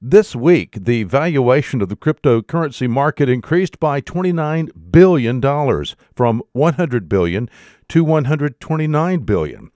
This 0.00 0.36
week, 0.36 0.76
the 0.84 1.04
valuation 1.04 1.82
of 1.82 1.88
the 1.88 1.96
cryptocurrency 1.96 2.88
market 2.88 3.28
increased 3.28 3.80
by 3.80 4.00
$29 4.00 4.70
billion 4.90 5.84
from 6.14 6.42
100 6.52 7.08
billion 7.08 7.50
to 7.88 8.04
129 8.04 9.18
billion. 9.20 9.70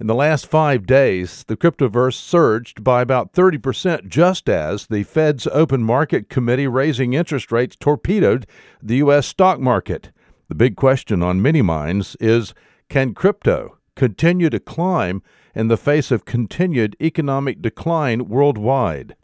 In 0.00 0.06
the 0.06 0.14
last 0.14 0.46
five 0.46 0.86
days, 0.86 1.44
the 1.46 1.58
cryptoverse 1.58 2.14
surged 2.14 2.82
by 2.82 3.02
about 3.02 3.34
30%, 3.34 4.08
just 4.08 4.48
as 4.48 4.86
the 4.86 5.02
Fed's 5.02 5.46
open 5.48 5.82
market 5.82 6.30
committee 6.30 6.66
raising 6.66 7.12
interest 7.12 7.52
rates 7.52 7.76
torpedoed 7.76 8.46
the 8.82 8.96
U.S. 8.96 9.26
stock 9.26 9.60
market. 9.60 10.10
The 10.48 10.54
big 10.54 10.74
question 10.74 11.22
on 11.22 11.42
many 11.42 11.60
minds 11.60 12.16
is 12.18 12.54
can 12.88 13.12
crypto 13.12 13.76
continue 13.94 14.48
to 14.48 14.58
climb 14.58 15.22
in 15.54 15.68
the 15.68 15.76
face 15.76 16.10
of 16.10 16.24
continued 16.24 16.96
economic 16.98 17.60
decline 17.60 18.26
worldwide? 18.26 19.14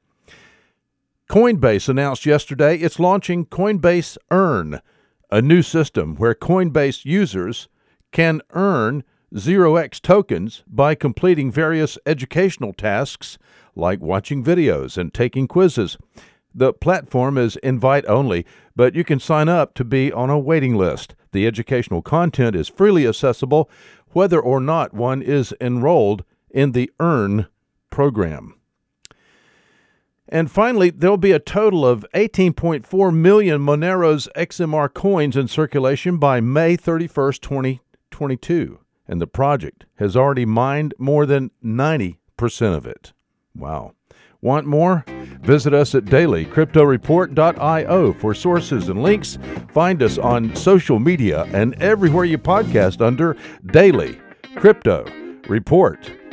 Coinbase 1.28 1.88
announced 1.88 2.24
yesterday 2.24 2.76
it's 2.76 3.00
launching 3.00 3.46
Coinbase 3.46 4.16
Earn, 4.30 4.80
a 5.28 5.42
new 5.42 5.60
system 5.60 6.14
where 6.14 6.36
Coinbase 6.36 7.04
users 7.04 7.68
can 8.12 8.40
earn 8.50 9.02
0x 9.34 10.00
tokens 10.00 10.62
by 10.68 10.94
completing 10.94 11.50
various 11.50 11.98
educational 12.06 12.72
tasks 12.72 13.38
like 13.74 14.00
watching 14.00 14.44
videos 14.44 14.96
and 14.96 15.12
taking 15.12 15.48
quizzes. 15.48 15.98
The 16.54 16.72
platform 16.72 17.36
is 17.36 17.56
invite 17.56 18.06
only, 18.06 18.46
but 18.76 18.94
you 18.94 19.02
can 19.02 19.18
sign 19.18 19.48
up 19.48 19.74
to 19.74 19.84
be 19.84 20.12
on 20.12 20.30
a 20.30 20.38
waiting 20.38 20.76
list. 20.76 21.16
The 21.32 21.44
educational 21.44 22.02
content 22.02 22.54
is 22.54 22.68
freely 22.68 23.04
accessible 23.04 23.68
whether 24.12 24.40
or 24.40 24.60
not 24.60 24.94
one 24.94 25.22
is 25.22 25.52
enrolled 25.60 26.24
in 26.50 26.70
the 26.70 26.90
Earn 27.00 27.48
program. 27.90 28.55
And 30.28 30.50
finally, 30.50 30.90
there'll 30.90 31.16
be 31.16 31.30
a 31.32 31.38
total 31.38 31.86
of 31.86 32.04
18.4 32.14 33.14
million 33.14 33.60
Monero's 33.60 34.28
XMR 34.36 34.92
coins 34.92 35.36
in 35.36 35.46
circulation 35.46 36.18
by 36.18 36.40
May 36.40 36.76
31st, 36.76 37.40
2022. 37.40 38.80
And 39.06 39.20
the 39.20 39.28
project 39.28 39.84
has 39.96 40.16
already 40.16 40.44
mined 40.44 40.94
more 40.98 41.26
than 41.26 41.52
90% 41.64 42.16
of 42.76 42.86
it. 42.86 43.12
Wow. 43.54 43.92
Want 44.40 44.66
more? 44.66 45.04
Visit 45.40 45.74
us 45.74 45.94
at 45.94 46.06
dailycryptoreport.io 46.06 48.12
for 48.14 48.34
sources 48.34 48.88
and 48.88 49.00
links. 49.02 49.38
Find 49.72 50.02
us 50.02 50.18
on 50.18 50.56
social 50.56 50.98
media 50.98 51.44
and 51.52 51.80
everywhere 51.80 52.24
you 52.24 52.38
podcast 52.38 53.00
under 53.00 53.36
Daily 53.66 54.18
Crypto 54.56 55.04
Report. 55.48 56.25